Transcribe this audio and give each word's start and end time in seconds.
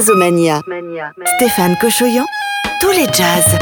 Jazzomania. 0.00 0.62
Stéphane 1.36 1.76
Cochoyan, 1.78 2.24
tous 2.80 2.90
les 2.92 3.04
jazz. 3.12 3.58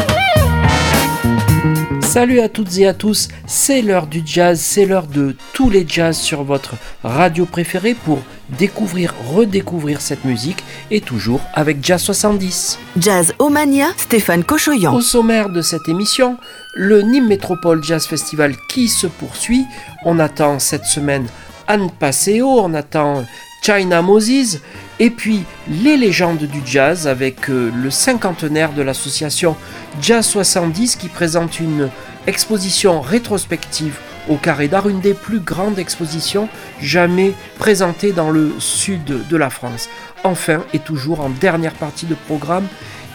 Salut 2.00 2.38
à 2.38 2.48
toutes 2.48 2.78
et 2.78 2.86
à 2.86 2.94
tous, 2.94 3.26
c'est 3.48 3.82
l'heure 3.82 4.06
du 4.06 4.22
jazz, 4.24 4.60
c'est 4.60 4.86
l'heure 4.86 5.08
de 5.08 5.34
tous 5.52 5.68
les 5.68 5.84
jazz 5.88 6.16
sur 6.16 6.44
votre 6.44 6.74
radio 7.02 7.44
préférée 7.44 7.94
pour 7.94 8.20
découvrir, 8.56 9.14
redécouvrir 9.34 10.00
cette 10.00 10.24
musique 10.24 10.62
et 10.92 11.00
toujours 11.00 11.40
avec 11.54 11.84
Jazz 11.84 12.02
70. 12.02 12.78
Jazz 12.96 13.34
Omania, 13.40 13.88
Stéphane 13.96 14.44
Cochoyan. 14.44 14.94
Au 14.94 15.00
sommaire 15.00 15.48
de 15.48 15.60
cette 15.60 15.88
émission, 15.88 16.36
le 16.76 17.02
Nîmes 17.02 17.26
Métropole 17.26 17.82
Jazz 17.82 18.06
Festival 18.06 18.54
qui 18.68 18.86
se 18.86 19.08
poursuit. 19.08 19.64
On 20.04 20.20
attend 20.20 20.60
cette 20.60 20.84
semaine 20.84 21.26
Anne 21.66 21.90
Passeo, 21.98 22.60
on 22.60 22.74
attend 22.74 23.24
China 23.60 24.02
Moses, 24.02 24.60
et 25.00 25.10
puis 25.10 25.44
les 25.68 25.96
légendes 25.96 26.44
du 26.44 26.60
jazz 26.64 27.06
avec 27.06 27.48
euh, 27.50 27.70
le 27.74 27.90
cinquantenaire 27.90 28.72
de 28.72 28.82
l'association 28.82 29.56
Jazz 30.00 30.26
70 30.26 30.96
qui 30.96 31.08
présente 31.08 31.60
une 31.60 31.90
exposition 32.26 33.00
rétrospective 33.00 33.98
au 34.28 34.36
Carré 34.36 34.68
d'Art, 34.68 34.88
une 34.88 35.00
des 35.00 35.14
plus 35.14 35.40
grandes 35.40 35.78
expositions 35.78 36.48
jamais 36.80 37.32
présentées 37.58 38.12
dans 38.12 38.30
le 38.30 38.52
sud 38.58 39.26
de 39.28 39.36
la 39.36 39.50
France. 39.50 39.88
Enfin, 40.24 40.62
et 40.74 40.78
toujours 40.78 41.20
en 41.20 41.30
dernière 41.30 41.72
partie 41.72 42.06
de 42.06 42.14
programme, 42.14 42.66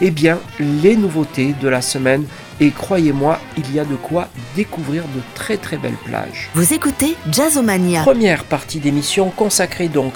eh 0.01 0.11
bien, 0.11 0.39
les 0.59 0.95
nouveautés 0.95 1.53
de 1.61 1.67
la 1.67 1.81
semaine. 1.81 2.25
Et 2.59 2.71
croyez-moi, 2.71 3.39
il 3.57 3.73
y 3.73 3.79
a 3.79 3.85
de 3.85 3.95
quoi 3.95 4.27
découvrir 4.55 5.03
de 5.03 5.21
très 5.35 5.57
très 5.57 5.77
belles 5.77 5.97
plages. 6.05 6.49
Vous 6.53 6.73
écoutez 6.73 7.15
Jazzomania. 7.31 8.01
Première 8.01 8.43
partie 8.43 8.79
d'émission 8.79 9.29
consacrée 9.29 9.87
donc 9.87 10.13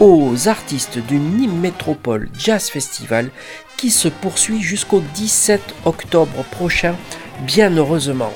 aux 0.00 0.48
artistes 0.48 0.98
du 0.98 1.18
Nîmes 1.18 1.58
Métropole 1.58 2.28
Jazz 2.38 2.68
Festival 2.68 3.30
qui 3.76 3.90
se 3.90 4.08
poursuit 4.08 4.62
jusqu'au 4.62 5.02
17 5.14 5.60
octobre 5.84 6.44
prochain, 6.50 6.94
bien 7.42 7.70
heureusement. 7.76 8.32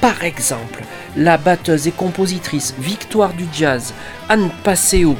Par 0.00 0.24
exemple, 0.24 0.84
la 1.16 1.38
batteuse 1.38 1.86
et 1.86 1.92
compositrice 1.92 2.74
Victoire 2.78 3.32
du 3.32 3.46
Jazz, 3.52 3.94
Anne 4.28 4.50
Passeo, 4.62 5.16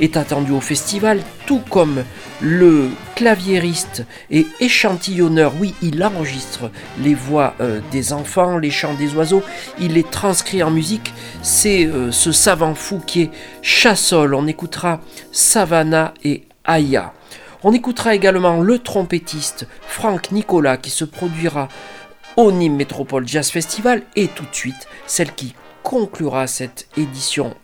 est 0.00 0.16
attendue 0.16 0.52
au 0.52 0.60
festival, 0.60 1.20
tout 1.46 1.60
comme 1.70 2.04
le 2.40 2.90
claviériste 3.14 4.04
et 4.30 4.46
échantillonneur, 4.60 5.52
oui, 5.60 5.74
il 5.82 6.02
enregistre 6.02 6.70
les 6.98 7.14
voix 7.14 7.54
euh, 7.60 7.80
des 7.90 8.12
enfants, 8.12 8.58
les 8.58 8.70
chants 8.70 8.94
des 8.94 9.14
oiseaux, 9.14 9.42
il 9.78 9.92
les 9.92 10.02
transcrit 10.02 10.62
en 10.62 10.70
musique. 10.70 11.12
C'est 11.42 11.86
euh, 11.86 12.10
ce 12.10 12.32
savant 12.32 12.74
fou 12.74 13.00
qui 13.06 13.22
est 13.22 13.30
Chassol. 13.62 14.34
On 14.34 14.46
écoutera 14.46 15.00
Savannah 15.32 16.14
et 16.24 16.44
Aya. 16.64 17.12
On 17.62 17.72
écoutera 17.72 18.14
également 18.14 18.60
le 18.62 18.78
trompettiste 18.78 19.66
Franck 19.82 20.32
Nicolas 20.32 20.78
qui 20.78 20.88
se 20.88 21.04
produira 21.04 21.68
au 22.36 22.52
Nîmes 22.52 22.76
Métropole 22.76 23.28
Jazz 23.28 23.50
Festival 23.50 24.02
et 24.16 24.28
tout 24.28 24.44
de 24.44 24.54
suite 24.54 24.88
celle 25.06 25.34
qui 25.34 25.54
conclura 25.82 26.46
cette 26.46 26.88
édition 26.96 27.54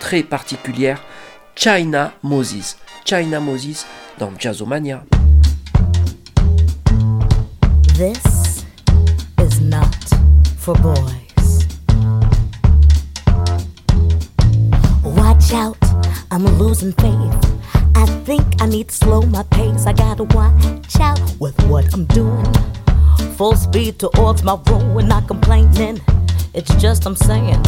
très 0.00 0.22
particulière, 0.22 1.02
China 1.58 2.14
Moses. 2.22 2.76
China 3.04 3.40
Moses 3.40 3.84
dans 4.16 4.30
Jazzomania. 4.38 5.02
This 7.96 8.64
is 9.40 9.60
not 9.60 9.92
for 10.56 10.76
boys. 10.76 11.66
Watch 15.02 15.52
out, 15.52 15.76
I'm 16.30 16.46
losing 16.58 16.92
faith. 16.92 17.34
I 17.96 18.06
think 18.24 18.44
I 18.62 18.66
need 18.66 18.90
to 18.90 18.94
slow 18.94 19.22
my 19.22 19.42
pace. 19.50 19.84
I 19.84 19.94
gotta 19.94 20.22
watch 20.22 21.00
out 21.00 21.20
with 21.40 21.60
what 21.64 21.92
I'm 21.92 22.04
doing. 22.04 22.46
Full 23.36 23.56
speed 23.56 23.98
towards 23.98 24.44
my 24.44 24.56
room 24.68 24.96
and 24.96 25.08
not 25.08 25.26
complaining. 25.26 26.00
It's 26.54 26.72
just 26.76 27.04
I'm 27.04 27.16
saying 27.16 27.60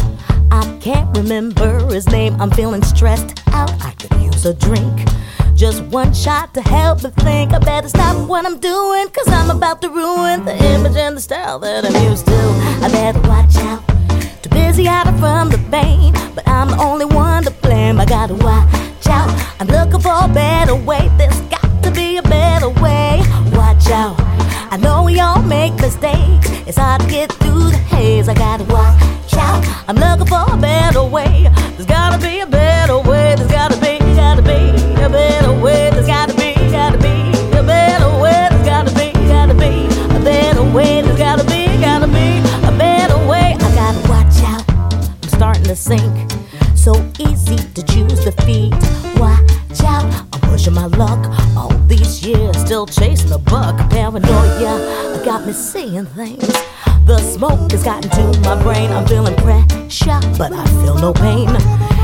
I 0.51 0.77
can't 0.81 1.15
remember 1.15 1.79
his 1.87 2.07
name. 2.07 2.39
I'm 2.41 2.51
feeling 2.51 2.83
stressed 2.83 3.41
out. 3.47 3.71
I 3.81 3.91
could 3.91 4.11
use 4.21 4.45
a 4.45 4.53
drink. 4.53 5.07
Just 5.55 5.81
one 5.85 6.13
shot 6.13 6.53
to 6.55 6.61
help 6.61 7.03
me 7.03 7.09
think. 7.21 7.53
I 7.53 7.59
better 7.59 7.87
stop 7.87 8.27
what 8.27 8.45
I'm 8.45 8.59
doing, 8.59 9.07
cause 9.09 9.29
I'm 9.29 9.49
about 9.49 9.81
to 9.83 9.89
ruin 9.89 10.43
the 10.43 10.55
image 10.73 10.97
and 10.97 11.15
the 11.15 11.21
style 11.21 11.57
that 11.59 11.85
I'm 11.85 12.03
used 12.03 12.25
to. 12.25 12.41
I 12.83 12.89
better 12.91 13.21
watch 13.21 13.55
out. 13.57 13.81
Too 14.43 14.49
busy 14.49 14.85
hiding 14.85 15.17
from 15.19 15.49
the 15.49 15.59
pain, 15.71 16.13
but 16.35 16.45
I'm 16.47 16.67
the 16.67 16.77
only 16.77 17.05
one 17.05 17.43
to 17.43 17.51
blame. 17.51 18.01
I 18.01 18.05
gotta 18.05 18.33
watch 18.33 19.07
out. 19.07 19.29
I'm 19.61 19.67
looking 19.67 20.01
for 20.01 20.13
a 20.13 20.27
better 20.27 20.75
way. 20.75 21.09
There's 21.17 21.39
got 21.41 21.83
to 21.83 21.91
be 21.91 22.17
a 22.17 22.23
better 22.23 22.69
way. 22.69 23.21
Watch 23.53 23.87
out. 23.89 24.15
I 24.73 24.77
know 24.77 25.03
we 25.03 25.19
all 25.21 25.41
make 25.41 25.73
mistakes. 25.75 26.49
It's 26.67 26.77
hard 26.77 27.01
to 27.01 27.07
get 27.07 27.31
through 27.33 27.69
the 27.69 27.77
haze. 27.77 28.27
I 28.27 28.33
gotta 28.33 28.65
watch 28.65 29.20
I'm 29.87 29.95
looking 29.95 30.27
for 30.27 30.45
a 30.53 30.57
better 30.57 31.03
way. 31.03 31.49
There's 31.75 31.85
gotta 31.85 32.17
be 32.17 32.39
a 32.39 32.45
better 32.45 32.99
way. 32.99 33.35
There's 33.35 33.51
gotta 33.51 33.79
be, 33.79 33.99
gotta 34.15 34.41
be 34.41 34.71
a 35.01 35.09
better 35.09 35.53
way. 35.59 35.89
There's 35.91 36.07
gotta 36.07 36.33
be, 36.35 36.53
gotta 36.71 36.97
be 36.97 37.31
a 37.57 37.63
better 37.63 38.09
way. 38.21 38.47
There's 38.49 38.65
gotta 38.65 38.93
be, 38.95 39.11
gotta 39.27 39.53
be 39.53 39.85
a 40.15 40.19
better 40.23 40.63
way. 40.63 41.01
There's 41.01 41.17
gotta 41.17 41.43
be, 41.45 41.65
gotta 41.81 42.07
be 42.07 42.39
a 42.67 42.71
better 42.77 43.17
way. 43.27 43.55
I 43.59 43.75
gotta 43.75 44.01
watch 44.09 44.37
out. 44.43 44.63
I'm 45.23 45.29
starting 45.29 45.65
to 45.65 45.75
sink. 45.75 46.31
So 46.75 46.93
easy 47.19 47.57
to 47.57 47.83
choose 47.83 48.23
defeat. 48.23 48.73
Watch 49.17 49.81
out. 49.83 50.05
I'm 50.33 50.41
pushing 50.41 50.73
my 50.73 50.85
luck 50.85 51.25
all 51.57 51.80
these 51.91 52.25
years. 52.25 52.55
Still 52.57 52.85
chasing 52.85 53.29
the 53.29 53.37
buck. 53.37 53.75
Paranoia 53.89 55.21
got 55.25 55.45
me 55.45 55.53
seeing 55.53 56.05
things. 56.05 56.47
The 57.05 57.17
smoke 57.19 57.71
has 57.71 57.83
gotten 57.83 58.09
to 58.11 58.39
my 58.41 58.61
brain. 58.63 58.89
I'm 58.91 59.05
feeling 59.07 59.35
pressure, 59.35 60.19
but 60.37 60.53
I 60.53 60.65
feel 60.81 60.95
no 60.95 61.11
pain. 61.13 61.49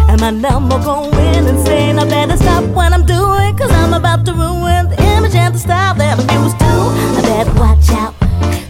And 0.09 0.20
my 0.20 0.31
number 0.31 0.78
going 0.84 1.47
insane. 1.47 1.97
I 2.00 2.06
better 2.06 2.38
stop 2.38 2.64
what 2.76 2.92
I'm 2.92 3.06
doing, 3.06 3.56
cause 3.56 3.72
I'm 3.72 3.94
about 3.94 4.26
to 4.26 4.34
ruin 4.34 4.90
the 4.90 4.97
image 5.16 5.36
and 5.36 5.53
the 5.56 5.59
style 5.59 5.96
that 5.96 6.20
I'm 6.20 6.44
used 6.44 6.59
to. 6.59 6.74
I 7.18 7.22
better 7.31 7.53
watch 7.64 7.90
out. 8.02 8.14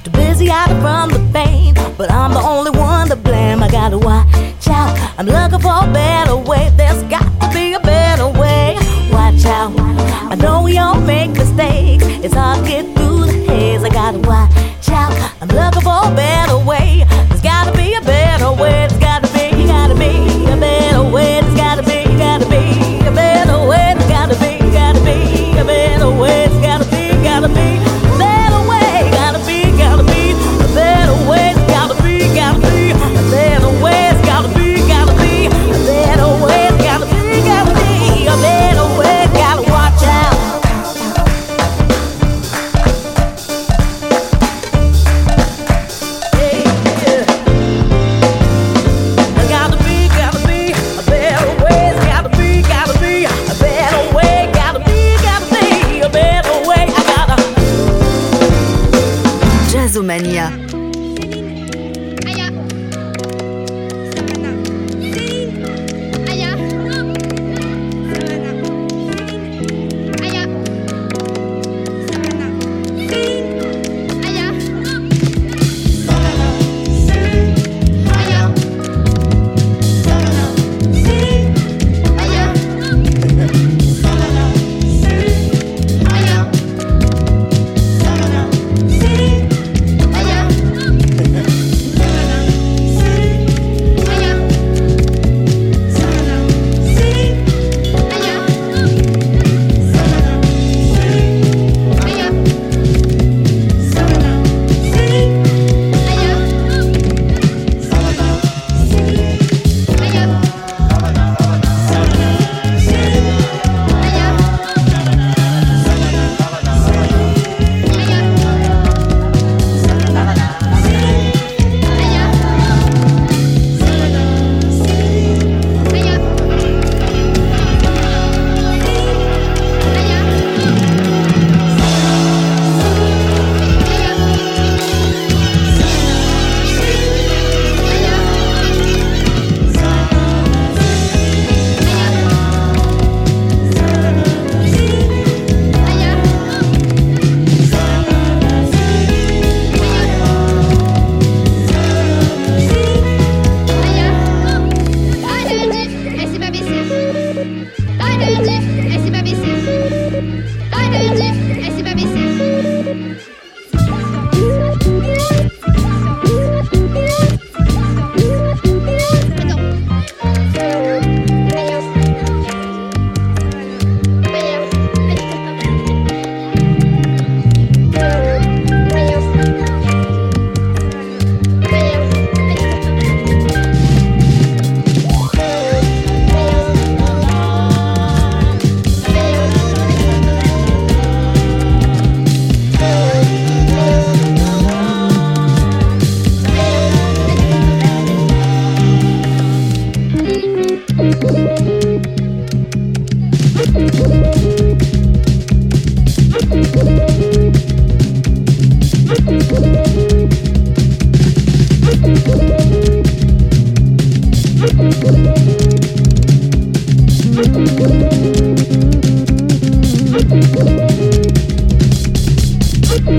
Too 0.03 0.11
busy 0.11 0.47
hiding 0.47 0.81
from 0.81 1.09
the 1.09 1.21
pain, 1.33 1.73
but 1.97 2.11
I'm 2.11 2.31
the 2.33 2.41
only 2.41 2.71
one 2.71 3.07
to 3.09 3.15
blame. 3.15 3.63
I 3.63 3.69
gotta 3.69 3.97
watch 3.97 4.67
out. 4.67 4.93
I'm 5.17 5.25
looking 5.25 5.59
for 5.59 5.77
a 5.83 5.91
better 5.91 6.37
way. 6.37 6.56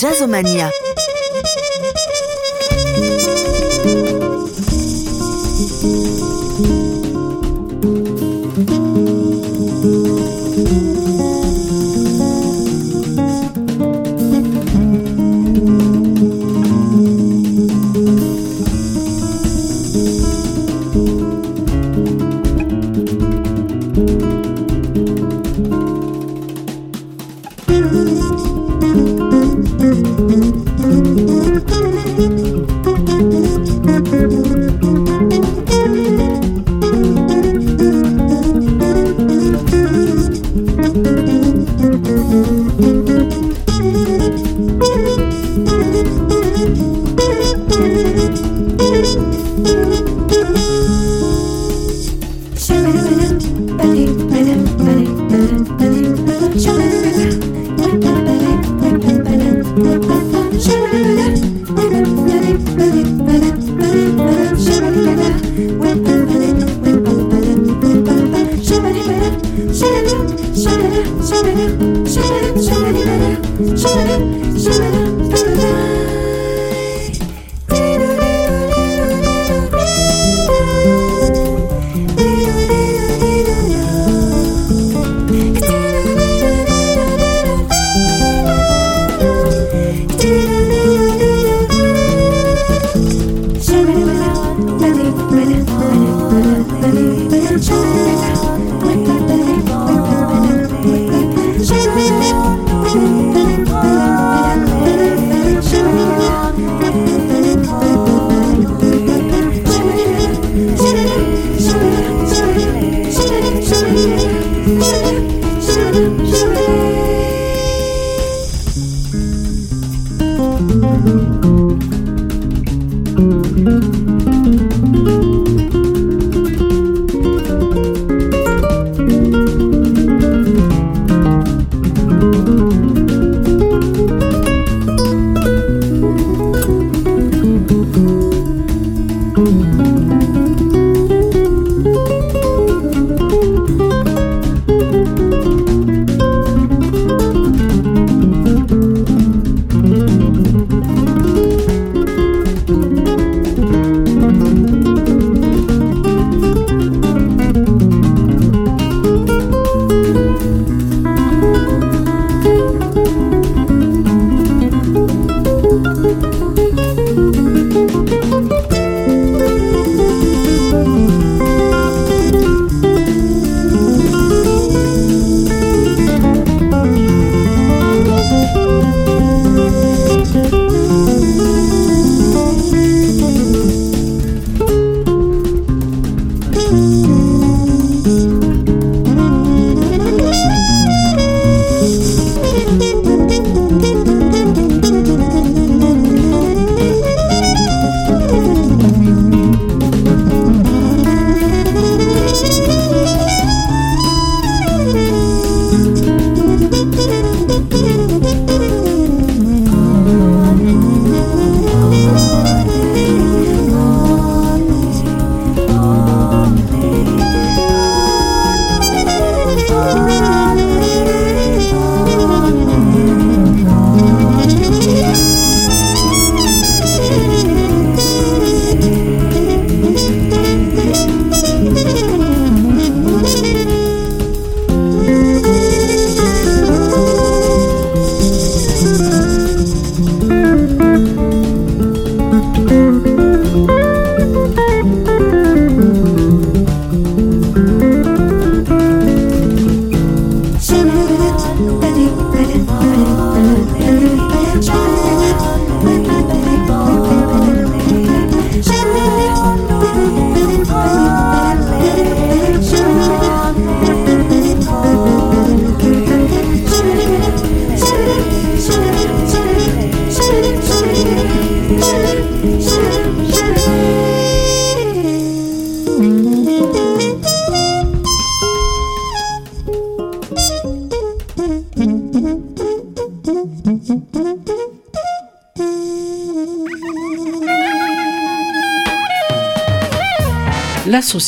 Jazzomania. 0.00 0.70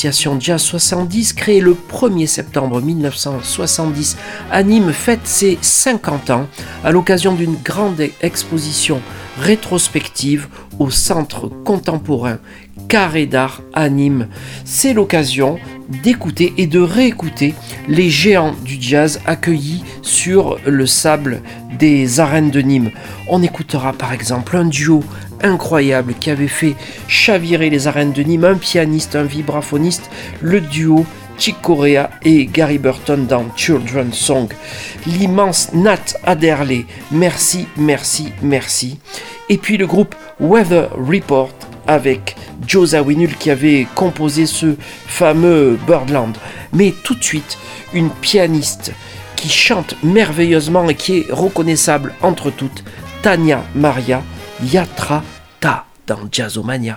L'association 0.04 0.40
Jazz 0.40 0.60
70, 0.62 1.32
créée 1.32 1.60
le 1.60 1.76
1er 1.76 2.26
septembre 2.26 2.82
1970 2.82 4.16
à 4.50 4.64
Nîmes, 4.64 4.92
fête 4.92 5.20
ses 5.28 5.58
50 5.60 6.30
ans 6.30 6.48
à 6.82 6.90
l'occasion 6.90 7.34
d'une 7.34 7.54
grande 7.54 8.00
exposition 8.20 9.00
rétrospective 9.38 10.48
au 10.80 10.90
Centre 10.90 11.48
contemporain 11.64 12.38
Carré 12.88 13.26
d'Art 13.26 13.62
à 13.74 13.88
Nîmes. 13.88 14.26
C'est 14.64 14.92
l'occasion 14.92 15.60
d'écouter 16.02 16.52
et 16.56 16.66
de 16.66 16.80
réécouter 16.80 17.54
les 17.86 18.10
géants 18.10 18.56
du 18.64 18.78
jazz 18.80 19.20
accueillis 19.24 19.84
sur 20.02 20.58
le 20.66 20.86
sable 20.86 21.42
des 21.78 22.18
arènes 22.18 22.50
de 22.50 22.60
Nîmes. 22.60 22.90
On 23.28 23.40
écoutera 23.40 23.92
par 23.92 24.12
exemple 24.12 24.56
un 24.56 24.64
duo 24.64 25.04
incroyable 25.42 26.14
qui 26.14 26.30
avait 26.30 26.48
fait 26.48 26.74
chavirer 27.08 27.70
les 27.70 27.86
arènes 27.86 28.12
de 28.12 28.22
Nîmes, 28.22 28.44
un 28.44 28.56
pianiste, 28.56 29.16
un 29.16 29.24
vibraphoniste, 29.24 30.10
le 30.40 30.60
duo 30.60 31.04
Chick 31.38 31.60
Corea 31.60 32.10
et 32.22 32.46
Gary 32.46 32.78
Burton 32.78 33.26
dans 33.26 33.44
Children's 33.56 34.16
Song. 34.16 34.48
L'immense 35.06 35.72
Nat 35.72 36.14
Adderley, 36.24 36.84
merci, 37.10 37.66
merci, 37.76 38.28
merci. 38.42 38.98
Et 39.48 39.58
puis 39.58 39.76
le 39.76 39.86
groupe 39.86 40.14
Weather 40.38 40.90
Report 40.92 41.50
avec 41.86 42.36
Joe 42.66 42.90
Zawinul 42.90 43.36
qui 43.36 43.50
avait 43.50 43.86
composé 43.94 44.46
ce 44.46 44.76
fameux 44.78 45.78
Birdland. 45.86 46.36
Mais 46.72 46.94
tout 47.02 47.14
de 47.14 47.24
suite, 47.24 47.58
une 47.92 48.10
pianiste 48.10 48.92
qui 49.36 49.48
chante 49.48 49.96
merveilleusement 50.04 50.88
et 50.88 50.94
qui 50.94 51.18
est 51.18 51.32
reconnaissable 51.32 52.14
entre 52.22 52.50
toutes, 52.50 52.84
Tania 53.22 53.64
Maria 53.74 54.22
Yatra 54.62 55.22
Ta 55.58 55.86
dans 56.06 56.28
Jazzomania. 56.30 56.96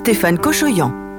Stéphane 0.00 0.38
Cochoyan. 0.38 1.09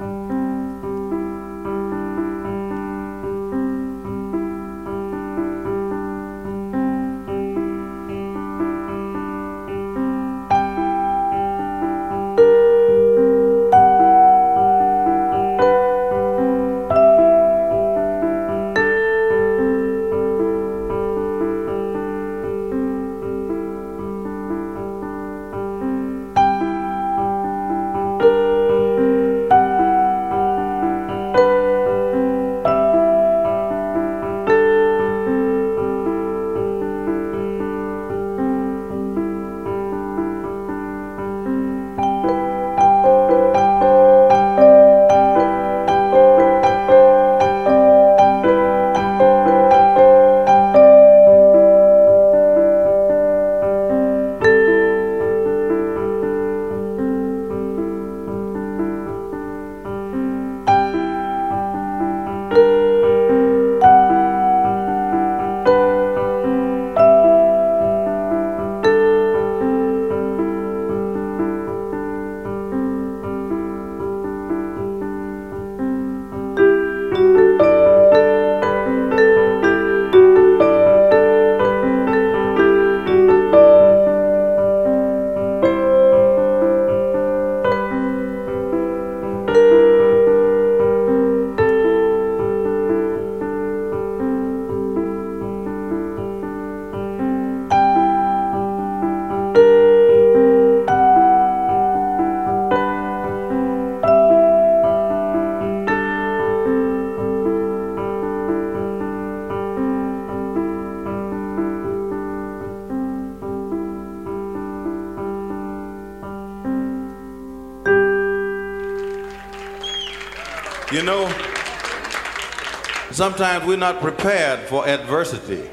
Sometimes 123.22 123.64
we're 123.68 123.78
not 123.78 124.02
prepared 124.02 124.60
for 124.62 124.88
adversity. 124.88 125.70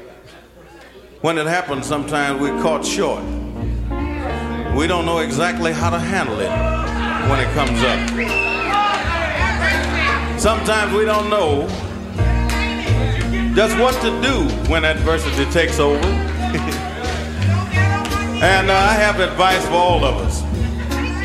When 1.21 1.39
it 1.39 1.47
happens, 1.47 1.87
sometimes 1.87 2.39
we're 2.39 2.61
caught 2.61 2.85
short. 2.85 3.23
We 4.75 4.85
don't 4.85 5.07
know 5.07 5.17
exactly 5.17 5.71
how 5.73 5.89
to 5.89 5.97
handle 5.97 6.39
it 6.39 6.51
when 7.27 7.39
it 7.39 7.51
comes 7.55 7.81
up. 7.81 7.99
Sometimes 10.39 10.93
we 10.93 11.05
don't 11.05 11.31
know 11.31 11.67
just 13.55 13.75
what 13.79 13.99
to 14.03 14.11
do 14.21 14.47
when 14.69 14.85
adversity 14.85 15.49
takes 15.49 15.79
over. 15.79 15.97
and 18.45 18.69
uh, 18.69 18.75
I 18.75 18.93
have 18.93 19.19
advice 19.19 19.65
for 19.65 19.73
all 19.73 20.05
of 20.05 20.17
us. 20.17 20.43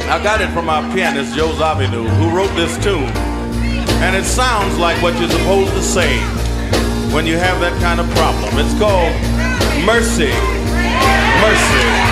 I 0.08 0.22
got 0.22 0.40
it 0.40 0.48
from 0.54 0.70
our 0.70 0.90
pianist, 0.94 1.36
Joe 1.36 1.50
Zawinul, 1.50 2.08
who 2.16 2.34
wrote 2.34 2.54
this 2.56 2.82
tune. 2.82 3.23
And 4.04 4.14
it 4.14 4.24
sounds 4.24 4.76
like 4.76 5.00
what 5.02 5.18
you're 5.18 5.30
supposed 5.30 5.72
to 5.72 5.82
say 5.82 6.18
when 7.14 7.26
you 7.26 7.38
have 7.38 7.58
that 7.60 7.72
kind 7.80 8.00
of 8.00 8.06
problem. 8.10 8.52
It's 8.58 8.78
called 8.78 9.14
mercy, 9.86 10.30
mercy. 11.40 12.03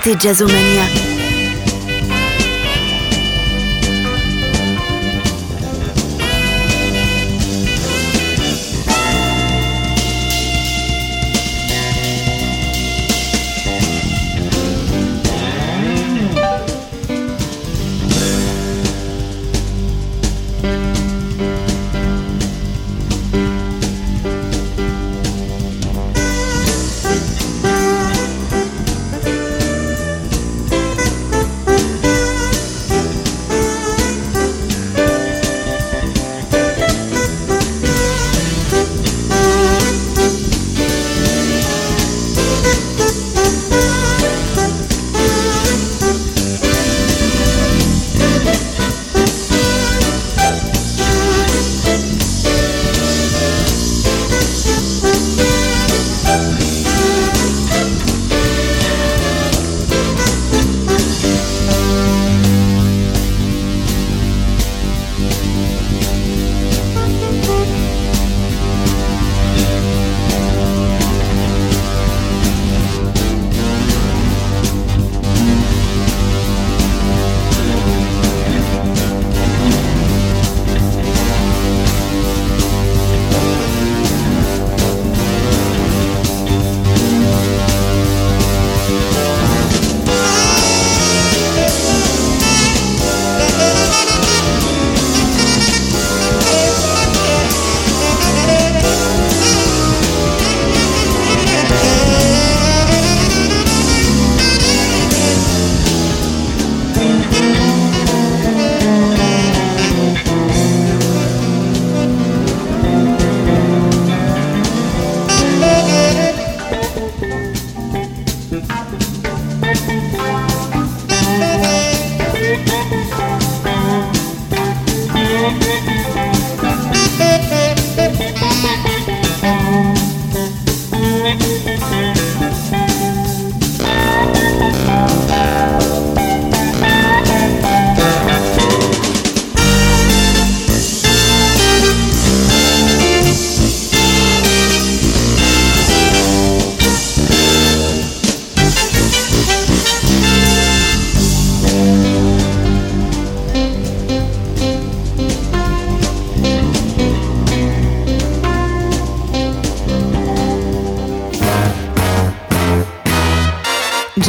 Écoutez 0.00 0.16
Jazzomania. 0.18 1.19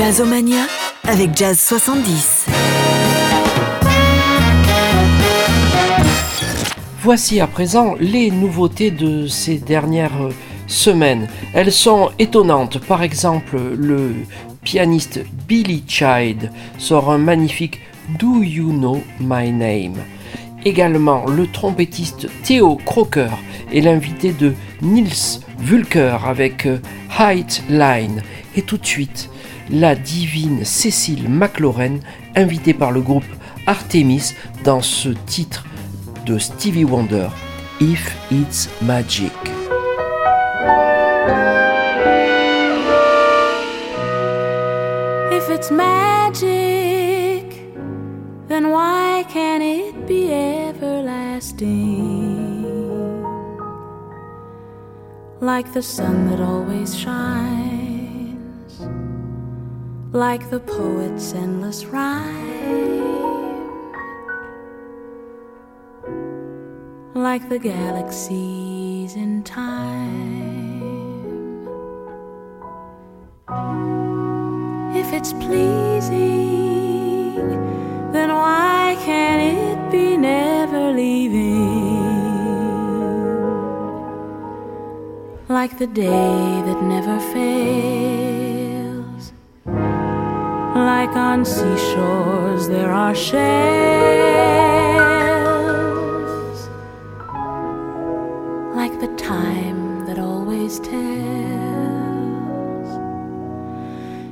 Jazzomania 0.03 0.65
avec 1.03 1.37
Jazz 1.37 1.59
70. 1.59 2.47
Voici 7.03 7.39
à 7.39 7.45
présent 7.45 7.93
les 7.99 8.31
nouveautés 8.31 8.89
de 8.89 9.27
ces 9.27 9.59
dernières 9.59 10.29
semaines. 10.65 11.27
Elles 11.53 11.71
sont 11.71 12.09
étonnantes. 12.17 12.79
Par 12.79 13.03
exemple, 13.03 13.59
le 13.77 14.15
pianiste 14.63 15.19
Billy 15.47 15.83
Child 15.87 16.49
sort 16.79 17.11
un 17.11 17.19
magnifique 17.19 17.79
Do 18.17 18.41
You 18.41 18.71
Know 18.71 19.03
My 19.19 19.51
Name. 19.51 19.99
Également, 20.65 21.27
le 21.27 21.45
trompettiste 21.45 22.27
Theo 22.41 22.77
Crocker 22.77 23.29
est 23.71 23.81
l'invité 23.81 24.31
de 24.31 24.55
Nils 24.81 25.41
Vulker 25.59 26.17
avec 26.25 26.67
Height 27.19 27.61
Line. 27.69 28.23
Et 28.55 28.63
tout 28.63 28.77
de 28.77 28.85
suite, 28.85 29.29
la 29.71 29.95
divine 29.95 30.65
Cécile 30.65 31.29
McLaurin, 31.29 31.99
invitée 32.35 32.73
par 32.73 32.91
le 32.91 33.01
groupe 33.01 33.23
Artemis 33.67 34.33
dans 34.63 34.81
ce 34.81 35.09
titre 35.25 35.65
de 36.25 36.37
Stevie 36.37 36.83
Wonder, 36.83 37.29
If 37.79 38.15
It's 38.31 38.69
Magic. 38.81 39.31
If 45.31 45.49
it's 45.49 45.71
magic, 45.71 46.45
then 48.47 48.71
why 48.71 49.23
can't 49.33 49.63
it 49.63 50.05
be 50.07 50.31
everlasting? 50.31 51.71
Like 55.41 55.73
the 55.73 55.81
sun 55.81 56.29
that 56.29 56.39
always 56.39 56.95
shines 56.95 57.80
like 60.13 60.49
the 60.49 60.59
poet's 60.59 61.33
endless 61.33 61.85
rhyme, 61.85 62.27
like 67.15 67.47
the 67.47 67.57
galaxies 67.57 69.15
in 69.15 69.41
time. 69.43 70.41
If 74.93 75.13
it's 75.13 75.31
pleasing, 75.33 76.11
then 78.11 78.29
why 78.29 78.97
can't 79.05 79.41
it 79.57 79.91
be 79.91 80.17
never 80.17 80.91
leaving? 80.91 82.01
Like 85.47 85.77
the 85.77 85.87
day 85.87 86.61
that 86.65 86.83
never 86.83 87.17
fades 87.31 88.20
like 90.85 91.15
on 91.15 91.45
seashores 91.45 92.67
there 92.67 92.91
are 92.91 93.15
shells, 93.15 93.39
like 98.75 98.99
the 98.99 99.07
time 99.15 100.05
that 100.05 100.17
always 100.19 100.79
tells. 100.79 100.99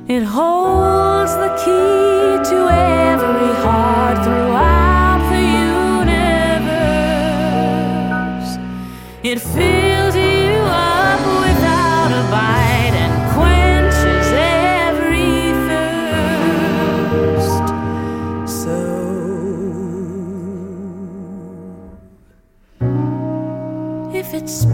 It 0.08 0.22
holds 0.24 1.34
the 1.44 1.50
key 1.62 2.38
to 2.50 2.58
every 2.68 3.52
heart 3.64 4.18
throughout 4.24 5.20
the 5.32 5.42
universe. 8.40 8.58
It 9.22 9.38
fills 9.40 9.89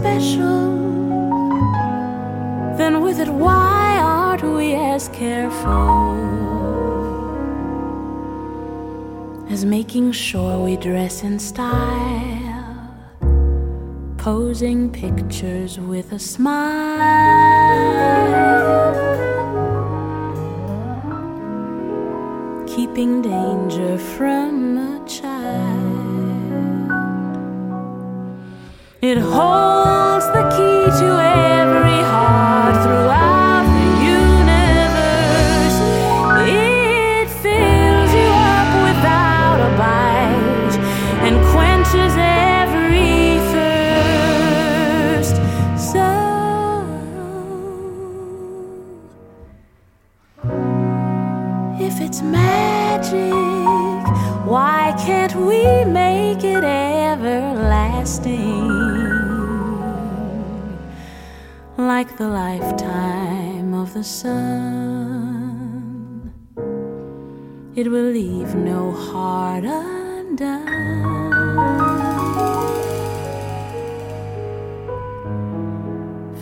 special, 0.07 0.71
then 2.77 3.01
with 3.01 3.19
it, 3.19 3.29
why 3.29 3.99
aren't 3.99 4.43
we 4.43 4.73
as 4.73 5.09
careful 5.09 5.67
as 9.49 9.65
making 9.65 10.11
sure 10.11 10.63
we 10.63 10.77
dress 10.77 11.23
in 11.23 11.37
style, 11.39 12.89
posing 14.17 14.89
pictures 14.89 15.79
with 15.79 16.11
a 16.13 16.19
smile. 16.19 17.57
keeping 22.75 23.23
danger 23.23 23.97
from 23.97 24.56
leave 68.47 68.55
no 68.55 68.91
heart 68.91 69.63
undone. 69.63 70.67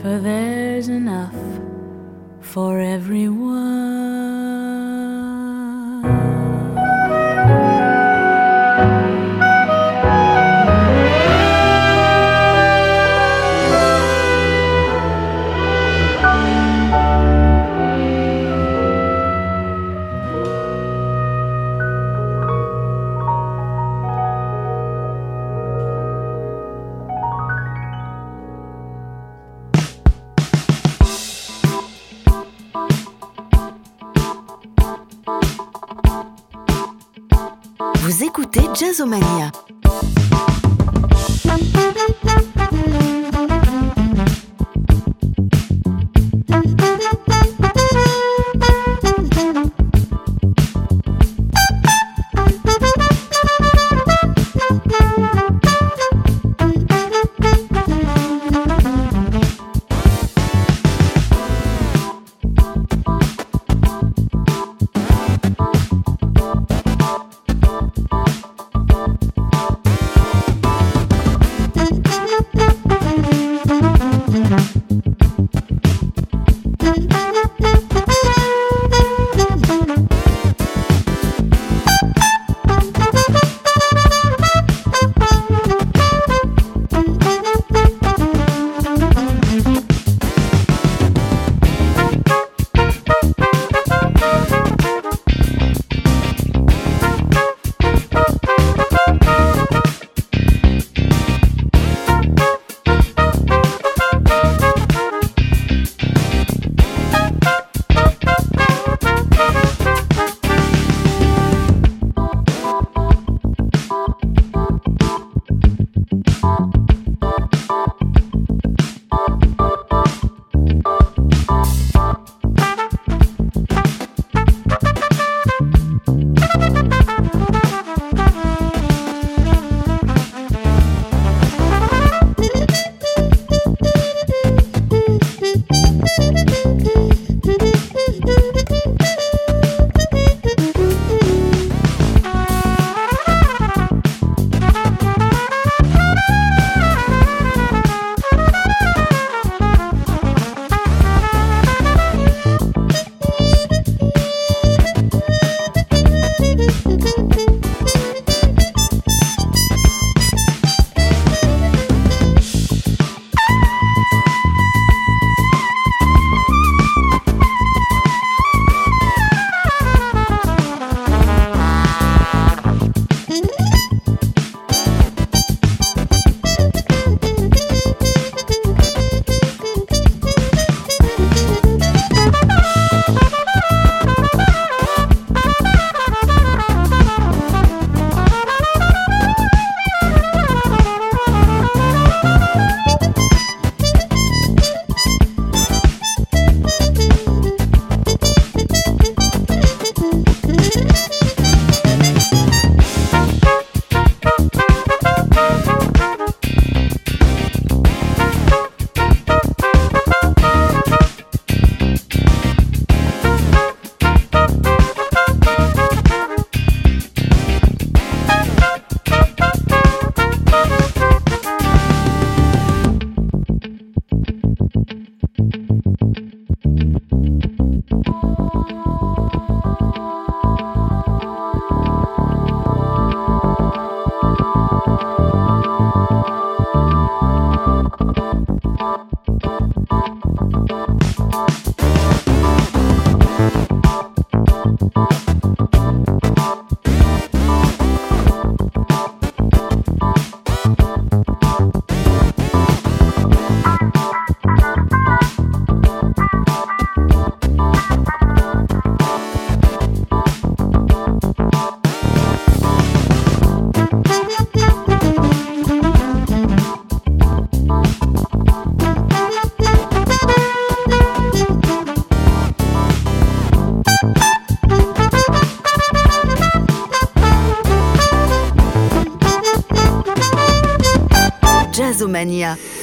For 0.02 0.20
there's 0.20 0.90
enough 0.90 1.36
for 2.42 2.80
everyone. 2.80 4.05
María. 39.04 39.35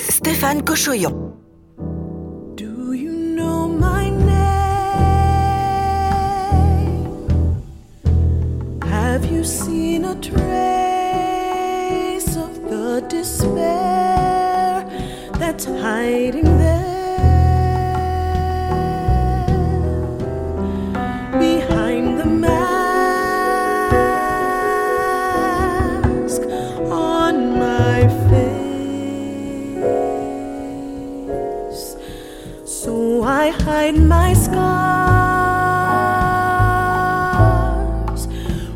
Stéphane 0.08 0.62
Cochoyon. 0.62 1.21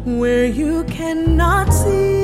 Where 0.06 0.44
you 0.44 0.84
cannot 0.84 1.68
see. 1.72 2.15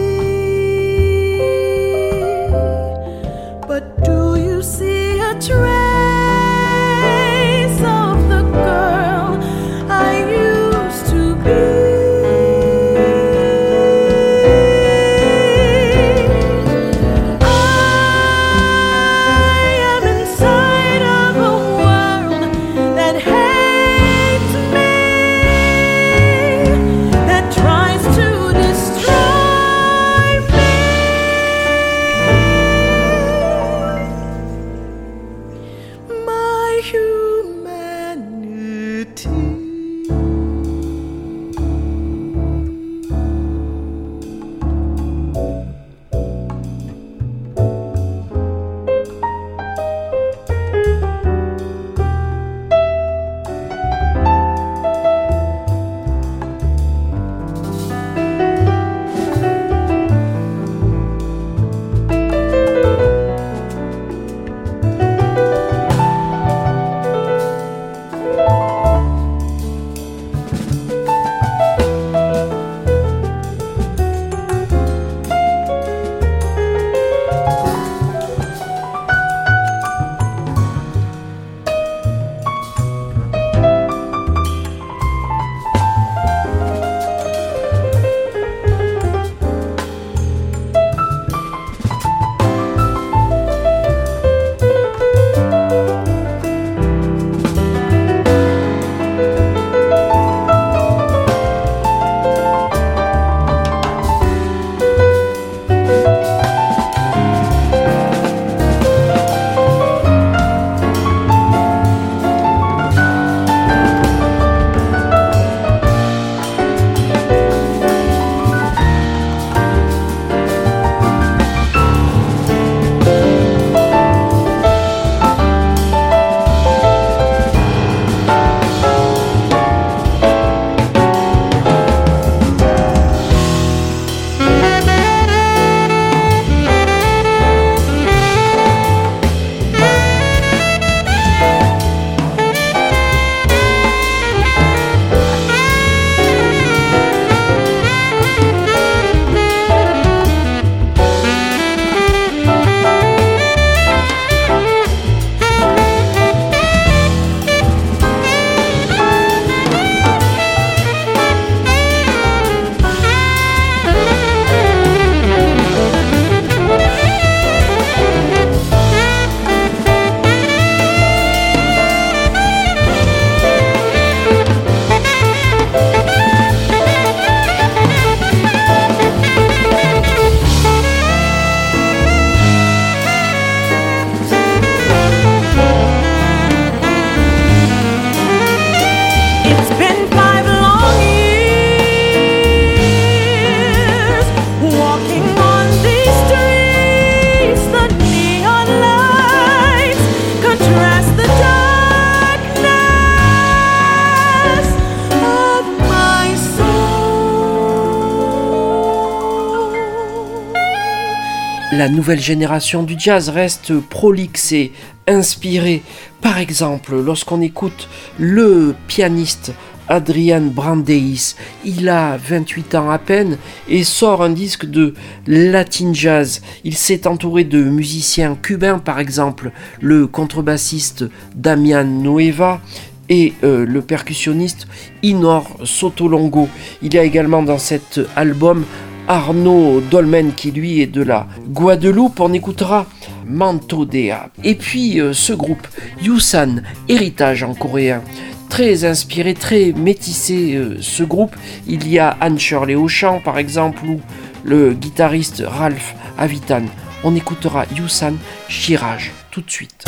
La 211.83 211.89
nouvelle 211.89 212.21
génération 212.21 212.85
du 212.85 212.95
jazz 212.97 213.29
reste 213.29 213.77
prolixe 213.81 214.53
et 214.53 214.71
inspirée. 215.09 215.83
Par 216.21 216.39
exemple, 216.39 216.95
lorsqu'on 216.95 217.41
écoute 217.41 217.89
le 218.21 218.77
pianiste 218.87 219.53
Adrian 219.89 220.43
Brandeis, 220.43 221.35
il 221.65 221.89
a 221.89 222.17
28 222.19 222.77
ans 222.77 222.89
à 222.89 222.99
peine 222.99 223.37
et 223.69 223.83
sort 223.83 224.23
un 224.23 224.31
disque 224.31 224.65
de 224.65 224.95
latin 225.27 225.93
jazz. 225.93 226.41
Il 226.63 226.77
s'est 226.77 227.09
entouré 227.09 227.43
de 227.43 227.65
musiciens 227.65 228.39
cubains, 228.41 228.79
par 228.79 229.01
exemple 229.01 229.51
le 229.81 230.07
contrebassiste 230.07 231.07
Damian 231.35 231.83
Nueva 231.83 232.61
et 233.09 233.33
euh, 233.43 233.67
le 233.67 233.83
percussionniste 233.83 234.69
Inor 235.03 235.59
Sotolongo. 235.65 236.49
Il 236.81 236.95
y 236.95 236.99
a 236.99 237.03
également 237.03 237.43
dans 237.43 237.59
cet 237.59 237.99
album 238.15 238.67
Arnaud 239.13 239.83
Dolmen 239.91 240.33
qui 240.33 240.51
lui 240.53 240.81
est 240.81 240.87
de 240.87 241.03
la 241.03 241.27
Guadeloupe. 241.49 242.19
On 242.21 242.33
écoutera 242.33 242.87
Manto 243.27 243.85
Dea. 243.85 244.31
Et 244.43 244.55
puis 244.55 245.03
euh, 245.03 245.13
ce 245.13 245.35
groupe, 245.35 245.69
Yusan, 246.01 246.63
héritage 246.89 247.43
en 247.43 247.53
coréen. 247.53 248.01
Très 248.49 248.87
inspiré, 248.87 249.35
très 249.35 249.73
métissé 249.73 250.55
euh, 250.55 250.79
ce 250.81 251.03
groupe. 251.03 251.37
Il 251.69 251.87
y 251.89 251.99
a 251.99 252.17
Anne 252.23 252.39
Shirley 252.39 252.75
au 252.75 252.89
chant 252.89 253.21
par 253.23 253.37
exemple 253.37 253.85
ou 253.85 254.01
le 254.45 254.73
guitariste 254.73 255.43
Ralph 255.47 255.95
Avitan 256.17 256.63
On 257.05 257.15
écoutera 257.15 257.67
Yusan 257.77 258.15
Shirage 258.49 259.13
tout 259.31 259.43
de 259.43 259.51
suite. 259.51 259.85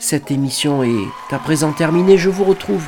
Cette 0.00 0.32
émission 0.32 0.82
est 0.82 1.06
à 1.30 1.38
présent 1.38 1.70
terminée. 1.70 2.18
Je 2.18 2.28
vous 2.28 2.42
retrouve 2.42 2.84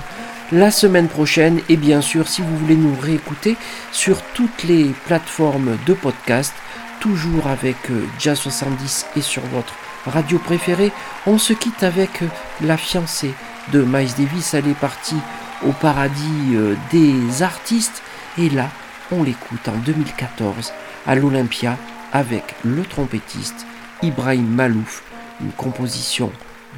la 0.51 0.73
semaine 0.73 1.07
prochaine 1.07 1.61
et 1.69 1.77
bien 1.77 2.01
sûr 2.01 2.27
si 2.27 2.43
vous 2.43 2.57
voulez 2.57 2.75
nous 2.75 2.97
réécouter 3.01 3.57
sur 3.93 4.21
toutes 4.35 4.65
les 4.65 4.87
plateformes 5.07 5.79
de 5.87 5.95
podcast, 5.95 6.53
toujours 6.99 7.47
avec 7.47 7.77
euh, 7.91 8.05
Jazz 8.19 8.37
70 8.41 9.07
et 9.15 9.21
sur 9.21 9.43
votre 9.53 9.75
radio 10.07 10.41
préférée, 10.41 10.91
on 11.29 11.39
se 11.39 11.53
quitte 11.53 11.85
avec 11.85 12.23
euh, 12.23 12.27
la 12.63 12.77
fiancée 12.77 13.33
de 13.73 13.83
Miles 13.83 14.15
Davis. 14.19 14.55
Elle 14.55 14.67
est 14.67 14.81
partie 14.81 15.21
au 15.65 15.71
paradis 15.71 16.55
euh, 16.55 16.75
des 16.91 17.43
artistes 17.45 18.03
et 18.39 18.51
là 18.51 18.71
on 19.13 19.23
l'écoute 19.23 19.69
en 19.69 19.77
2014 19.87 20.73
à 21.07 21.15
l'Olympia 21.15 21.77
avec 22.13 22.57
le 22.65 22.83
trompettiste 22.83 23.67
Ibrahim 24.03 24.49
Malouf, 24.49 25.05
une 25.41 25.53
composition 25.53 26.31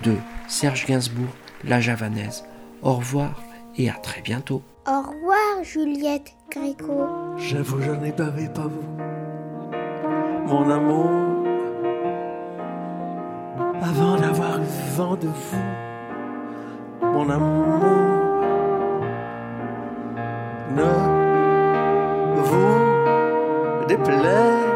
de 0.03 0.15
Serge 0.49 0.87
Gainsbourg, 0.87 1.29
La 1.65 1.81
Javanaise. 1.81 2.45
Au 2.83 2.95
revoir 2.95 3.43
et 3.77 3.91
à 3.91 3.95
très 3.95 4.21
bientôt. 4.21 4.63
Au 4.87 5.01
revoir, 5.01 5.63
Juliette 5.63 6.35
Gréco. 6.51 7.07
J'avoue, 7.37 7.83
j'en 7.83 8.03
ai 8.03 8.13
bavé, 8.13 8.49
pas 8.49 8.69
vous. 8.69 8.97
Mon 10.47 10.71
amour, 10.71 11.11
avant 13.83 14.17
d'avoir 14.17 14.61
vent 14.97 15.17
de 15.17 15.27
vous, 15.27 15.57
mon 17.03 17.29
amour, 17.29 17.67
ne 20.77 22.43
vous 22.43 23.87
déplaise 23.89 24.67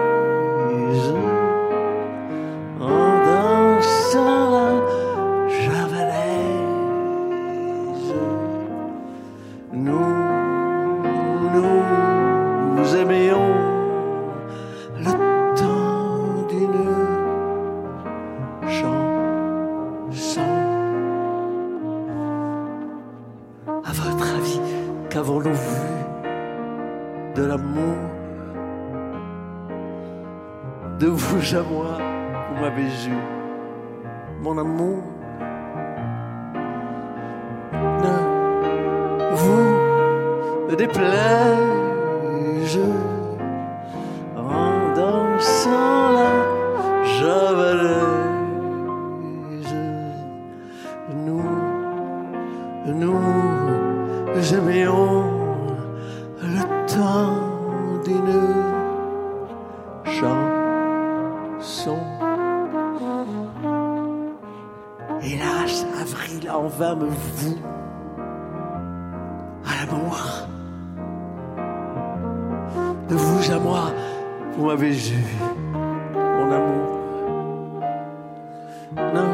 Non, 78.97 79.31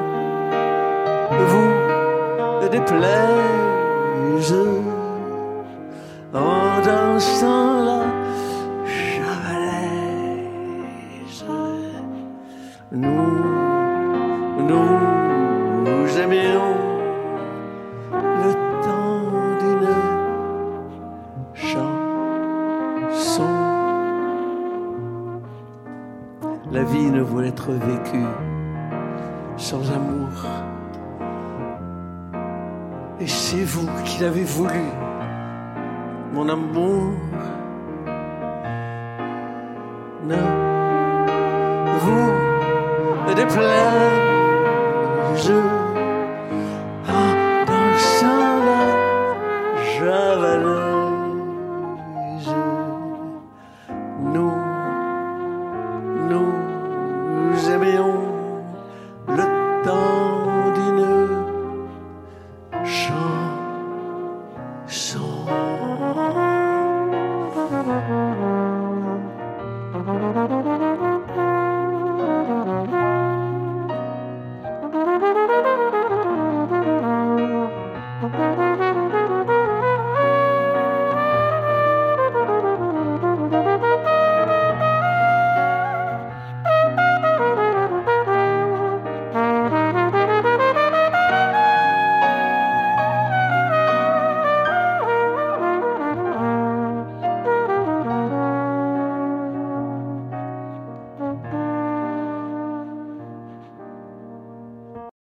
vous 1.49 2.69
déplaise 2.69 4.55
en 6.35 6.81
dansant 6.85 7.85
la 7.85 7.96